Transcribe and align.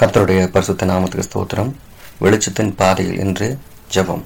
கர்த்தருடைய 0.00 0.42
பரிசுத்த 0.52 0.86
நாமத்துக்கு 0.86 1.24
ஸ்தோத்திரம். 1.26 1.70
வெளிச்சத்தின் 2.20 2.70
பாதையில் 2.76 3.18
என்று 3.24 3.58
ஜெபம். 3.94 4.22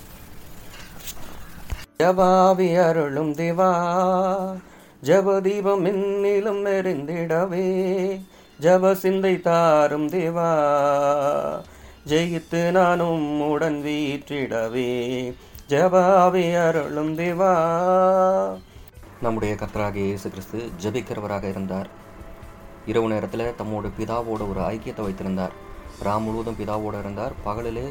ஜபாவி 2.02 2.68
அருளும் 2.84 3.32
தேவா 3.40 3.70
ஜப 5.08 5.40
தீபம் 5.46 5.84
என்னிலும் 5.90 6.60
நெறிந்திடவே 6.66 7.66
ஜப 8.60 8.92
சிந்தை 8.92 9.34
தாரும் 9.40 10.06
தேவா 10.08 10.50
ஜெயித்து 12.12 12.62
நானும் 12.78 13.26
உடன் 13.50 13.80
வீற்றிடவே 13.88 14.88
ஜபாவி 15.68 16.46
அருளும் 16.66 17.12
தேவா. 17.18 17.52
நம்முடைய 19.22 19.54
கர்த்தராகிய 19.54 20.06
இயேசு 20.12 20.30
கிறிஸ்து 20.30 20.60
ஜெபிக்கிறவராக 20.84 21.44
இருந்தார். 21.48 21.90
இரவு 22.86 23.08
நேரத்தில் 23.08 23.54
தம்மோட 23.58 23.86
பிதாவோட 23.98 24.42
ஒரு 24.50 24.60
ஐக்கியத்தை 24.60 25.02
வைத்திருந்தார். 25.06 25.54
ராம் 26.04 26.24
முழுவதும் 26.24 26.58
பிதாவோடு 26.58 26.98
இருந்தார். 26.98 27.34
பகலிலே 27.46 27.86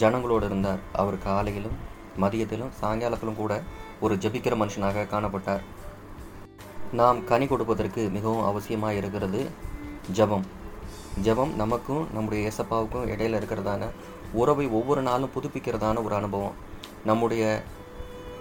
ஜனங்களோடு 0.00 0.44
இருந்தார். 0.50 0.80
அவர் 0.92 1.18
காலையிலும் 1.18 1.76
மதியத்திலும் 2.22 2.72
சாயங்காலத்திலும் 2.80 3.40
கூட 3.40 3.62
ஒரு 4.00 4.14
ஜெபிக்கிற 4.14 4.54
மனுஷனாக 4.62 5.06
காணப்பட்டார். 5.14 5.64
நாம் 6.92 7.24
கனி 7.24 7.46
கொடுப்பதற்கு 7.46 8.02
மிகவும் 8.16 8.46
அவசியமாக 8.50 8.98
இருக்கிறது 9.00 9.40
ஜெபம். 10.18 10.46
ஜெபம் 11.24 11.52
நமக்கும் 11.62 12.06
நம்முடைய 12.12 12.40
இயேசப்பாவுக்கும் 12.42 13.08
இடையில 13.12 13.38
இருக்கிறதான 13.40 13.84
உறவை 14.32 14.66
ஒவ்வொரு 14.68 15.02
நாளும் 15.02 15.34
புதுப்பிக்கிறதான 15.36 16.02
ஒரு 16.04 16.14
அனுபவம். 16.14 16.56
நம்முடைய 17.04 17.42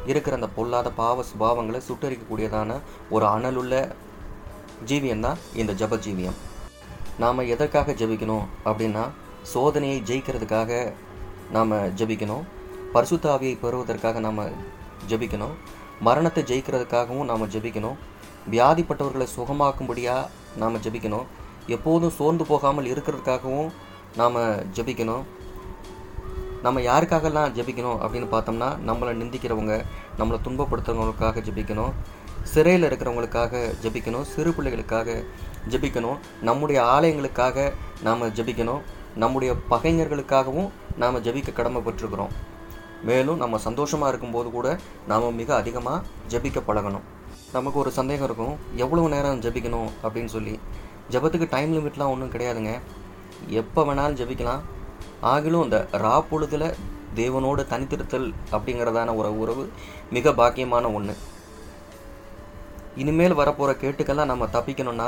இருக்கிற 0.05 0.35
அந்த 0.35 0.49
பொல்லாத 0.55 0.88
பாவ 1.02 1.23
சுபாவங்களை 1.30 1.80
சுட்டரிக்கக்கூடியதான 1.88 2.71
ஒரு 3.09 3.25
அனலுள்ள 3.25 3.75
ஜீவியம் 4.89 5.25
தான் 5.25 5.39
இந்த 5.61 5.73
ஜப 5.81 5.97
ஜீவியம். 6.05 6.38
நாம் 7.23 7.47
எதற்காக 7.53 7.95
ஜெபிக்கணும் 8.02 8.45
அப்படின்னா 8.70 9.03
சோதனையை 9.53 9.99
ஜெயிக்கிறதுக்காக 10.09 10.71
நாம் 11.55 11.73
ஜெபிக்கணும். 12.00 12.44
பரிசுத்தாவியை 12.94 13.55
பெறுவதற்காக 13.63 14.19
நாம் 14.27 14.41
ஜெபிக்கணும். 15.09 15.55
மரணத்தை 16.08 16.44
ஜெயிக்கிறதுக்காகவும் 16.52 17.30
நாம் 17.31 17.52
ஜெபிக்கணும். 17.55 17.97
வியாதிப்பட்டவர்களை 18.53 19.27
சுகமாக்கும்படியாக 19.35 20.30
நாம் 20.61 20.81
ஜெபிக்கணும். 20.85 21.25
எப்போதும் 21.75 22.16
சோர்ந்து 22.17 22.45
போகாமல் 22.45 22.91
இருக்கிறதுக்காகவும் 22.94 23.69
நாம் 24.19 24.38
ஜெபிக்கணும். 24.78 25.23
நம்ம 26.66 26.81
யாருக்காகலாம் 26.89 27.53
ஜெபிக்கணும் 27.57 27.97
அப்படின்னு 28.03 28.28
பார்த்தோம்னா 28.33 28.69
நம்மளை 28.89 29.11
நிந்திக்கிறவங்க 29.22 29.73
நம்மளை 30.19 30.38
துன்பப்படுத்துறவங்களுக்காக 30.45 31.44
ஜெபிக்கணும். 31.47 31.94
சிறையில் 32.44 32.89
இருக்கிறவங்களுக்காக 32.89 33.73
ஜெபிக்கணும் 33.81 34.22
சிறு 34.22 34.52
பிள்ளைகளுக்காக 34.52 35.23
ஜெபிக்கணும் 35.69 36.17
நம்முடைய 36.41 36.81
ஆலயங்களுக்காக 36.81 37.72
நாம் 38.03 38.23
ஜெபிக்கணும் 38.23 38.81
நம்முடைய 39.16 39.55
பகைஞர்களுக்காகவும் 39.69 40.69
நாம் 40.97 41.23
ஜெபிக்க 41.23 41.47
கடமைப்பட்டிருக்கிறோம். 41.53 42.28
மேலும் 43.03 43.38
நம்ம 43.38 43.58
சந்தோஷமாக 43.58 44.09
இருக்கும்போது 44.09 44.52
கூட 44.52 44.78
நாம் 45.08 45.36
மிக 45.36 45.56
அதிகமாக 45.56 46.06
ஜெபிக்க 46.30 46.61
பழகணும். 46.67 47.02
நமக்கு 47.52 47.80
ஒரு 47.80 47.91
சந்தேகம் 47.91 48.25
இருக்கும் 48.25 48.56
எவ்வளோ 48.75 49.08
நேரம் 49.08 49.41
ஜெபிக்கணும்? 49.41 49.89
அப்படின்னு 50.03 50.25
சொல்லி. 50.25 50.59
ஜெபத்துக்கு 51.11 51.47
டைம் 51.50 51.73
லிமிட்லாம் 51.73 52.09
ஒன்றும் 52.09 52.31
கிடையாதுங்க. 52.31 52.80
எப்போ 53.47 53.83
வேணாலும் 53.83 54.17
ஜெபிக்கலாம். 54.22 54.59
ஆகிலும் 55.23 55.63
இந்த 55.63 55.88
ரா 55.91 56.23
பொழுதில் 56.30 56.73
தேவனோடு 57.16 57.66
தனித்திருத்தல் 57.69 58.33
அப்படிங்கிறதான 58.52 59.16
ஒரு 59.16 59.39
உறவு 59.39 59.69
மிக 60.11 60.31
பாக்கியமான 60.31 60.94
ஒன்று 60.94 61.16
இனிமேல் 63.01 63.39
வரப்போகிற 63.39 63.71
கேட்டுக்கெல்லாம் 63.81 64.31
நம்ம 64.31 64.45
தப்பிக்கணும்னா 64.55 65.07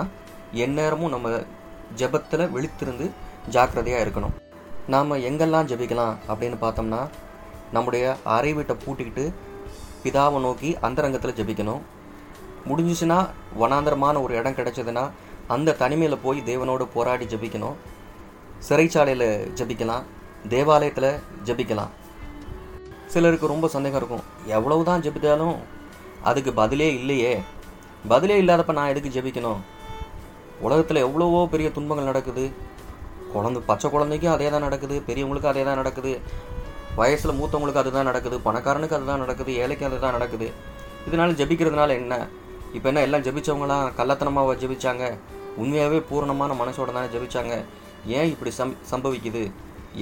எந்நேரமும் 0.63 1.13
நம்ம 1.13 1.29
ஜெபத்தில் 1.99 2.51
விழித்திருந்து 2.55 3.05
ஜாக்கிரதையாக 3.55 4.03
இருக்கணும். 4.05 4.33
நாம் 4.93 5.21
எங்கெல்லாம் 5.29 5.69
ஜெபிக்கலாம் 5.71 6.15
அப்படின்னு 6.29 6.57
பார்த்தோம்னா 6.63 7.01
நம்முடைய 7.75 8.05
அறை 8.35 8.51
வீட்டை 8.57 8.75
பூட்டிக்கிட்டு 8.83 9.25
பிதாவை 10.03 10.39
நோக்கி 10.47 10.69
அந்தரங்கத்தில் 10.87 11.37
ஜெபிக்கணும். 11.39 11.81
முடிஞ்சிச்சுன்னா 12.69 13.19
வனாந்தரமான 13.61 14.21
ஒரு 14.25 14.33
இடம் 14.39 14.57
கிடைச்சதுன்னா 14.59 15.03
அந்த 15.55 15.75
தனிமையில் 15.81 16.23
போய் 16.23 16.39
தேவனோடு 16.51 16.85
போராடி 16.95 17.25
ஜெபிக்கணும். 17.33 17.77
சிறைச்சாலையில் 18.67 19.27
ஜெபிக்கலாம் 19.59 20.05
தேவாலயத்தில் 20.53 21.11
ஜெபிக்கலாம். 21.47 21.91
சிலருக்கு 23.13 23.53
ரொம்ப 23.53 23.67
சந்தேகம் 23.75 24.01
இருக்கும். 24.01 24.25
எவ்வளவு 24.57 24.83
தான் 24.89 25.03
ஜெபித்தாலும் 25.05 25.55
அதுக்கு 26.29 26.51
பதிலே 26.59 26.87
இல்லையே. 26.99 27.33
பதிலே 28.11 28.35
இல்லாதப்ப 28.41 28.73
நான் 28.77 28.91
எதுக்கு 28.93 29.09
ஜெபிக்கணும்? 29.15 29.61
உலகத்தில் 30.65 31.03
எவ்வளவோ 31.05 31.39
பெரிய 31.53 31.67
துன்பங்கள் 31.77 32.09
நடக்குது. 32.11 32.45
குழந்தை 33.33 33.61
பச்சை 33.69 33.87
குழந்தைக்கும் 33.93 34.33
அதே 34.33 34.49
தான் 34.53 34.65
நடக்குது 34.67 34.95
பெரியவங்களுக்கும் 35.07 35.53
அதே 35.53 35.63
தான் 35.69 35.79
நடக்குது. 35.81 36.11
வயசில் 36.99 37.37
மூத்தவங்களுக்கு 37.39 37.81
அதுதான் 37.81 38.07
நடக்குது 38.09 38.37
பணக்காரனுக்கு 38.45 38.97
அதுதான் 38.97 39.23
நடக்குது 39.23 39.51
ஏழைக்கு 39.61 39.87
அதுதான் 39.89 40.15
நடக்குது. 40.17 40.47
இதனால 41.07 41.35
ஜெபிக்கிறதுனால 41.41 41.89
என்ன? 42.01 42.13
இப்போ 42.77 42.87
என்ன 42.91 43.03
எல்லாம் 43.07 43.25
ஜெபிச்சவங்களாம் 43.27 43.85
கள்ளத்தனமாக 43.97 44.55
ஜெபிச்சாங்க? 44.63 45.05
உண்மையாகவே 45.61 45.99
பூரணமான 46.09 46.55
மனசோட 46.61 46.91
தானே 46.97 47.09
ஜெபிச்சாங்க? 47.15 47.53
ஏன் 48.17 48.31
இப்படி 48.33 48.51
சம் 48.59 48.73
சம்பவிக்குது? 48.91 49.43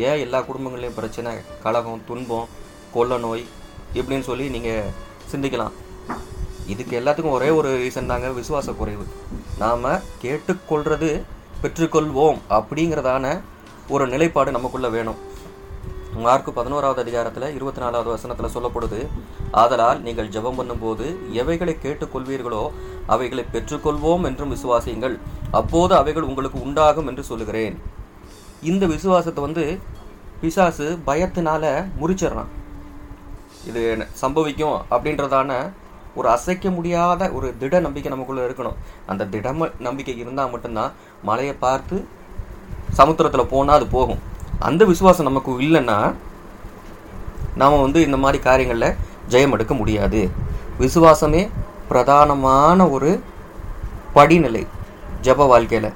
ஏன் 0.07 0.21
எல்லா 0.25 0.39
குடும்பங்கள்லேயும் 0.47 0.99
பிரச்சனை 0.99 1.33
கலகம் 1.65 2.05
துன்பம் 2.09 2.51
கொள்ள 2.95 3.17
நோய் 3.25 3.45
இப்படின்னு 3.99 4.27
சொல்லி 4.29 4.47
நீங்கள் 4.55 4.91
சிந்திக்கலாம். 5.31 5.75
இதுக்கு 6.73 6.93
எல்லாத்துக்கும் 6.99 7.37
ஒரே 7.37 7.49
ஒரு 7.59 7.69
ரீசன் 7.83 8.11
தாங்க 8.11 8.27
விசுவாச 8.39 8.73
குறைவு 8.79 9.05
நாம் 9.61 9.85
கேட்டுக்கொள்வது 10.23 11.09
பெற்றுக்கொள்வோம் 11.63 12.39
அப்படிங்கிறதான 12.57 13.25
ஒரு 13.95 14.05
நிலைப்பாடு 14.13 14.49
நமக்குள்ளே 14.55 14.89
வேணும். 14.95 15.19
மார்க் 16.25 16.49
பதினோராவது 16.57 16.99
அதிகாரத்தில் 17.03 17.53
இருபத்தி 17.55 17.81
நாலாவது 17.83 18.09
வசனத்தில் 18.13 18.53
சொல்லப்படுது 18.55 18.99
ஆதலால் 19.61 19.99
நீங்கள் 20.05 20.31
ஜெபம் 20.35 20.59
பண்ணும்போது 20.59 21.05
எவைகளை 21.41 21.73
கேட்டுக்கொள்வீர்களோ 21.85 22.63
அவைகளை 23.13 23.43
பெற்றுக்கொள்வோம் 23.53 24.25
என்றும் 24.29 24.53
விசுவாசியுங்கள். 24.55 25.15
அப்போது 25.59 25.93
அவைகள் 26.01 26.27
உங்களுக்கு 26.29 26.59
உண்டாகும் 26.65 27.09
என்று 27.11 27.23
சொல்லுகிறேன். 27.31 27.75
இந்த 28.71 28.85
விசுவாசத்தை 28.95 29.41
வந்து 29.47 29.65
பிசாசு 30.41 30.87
பயத்தினால 31.09 31.63
முறிச்சிடுறான். 32.01 32.51
இது 33.69 33.81
சம்பவிக்கும் 34.21 34.77
அப்படின்றதான 34.95 35.51
ஒரு 36.15 36.29
அசைக்க 36.29 36.69
முடியாத 36.69 37.31
ஒரு 37.31 37.55
திட 37.59 37.79
நம்பிக்கை 37.79 38.11
நமக்குள்ளே 38.11 38.43
இருக்கணும். 38.47 38.77
அந்த 39.05 39.25
திட 39.25 39.53
நம்பிக்கை 39.79 40.17
இருந்தால் 40.17 40.51
மட்டும்தான் 40.51 40.91
மலையை 41.23 41.55
பார்த்து 41.65 42.07
சமுத்திரத்தில் 42.91 43.51
போனால் 43.53 43.75
அது 43.75 43.87
போகும். 43.87 44.21
அந்த 44.59 44.85
விசுவாசம் 44.85 45.25
நமக்கு 45.25 45.51
இல்லைன்னா 45.59 46.13
நாம் 47.55 47.81
வந்து 47.81 47.99
இந்த 48.05 48.17
மாதிரி 48.17 48.43
காரியங்களில் 48.43 48.95
ஜெயம் 49.29 49.51
எடுக்க 49.51 49.73
முடியாது. 49.73 50.29
விசுவாசமே 50.79 51.41
பிரதானமான 51.89 52.89
ஒரு 52.91 53.11
படிநிலை 54.13 54.67
ஜப 55.21 55.47
வாழ்க்கையில். 55.47 55.91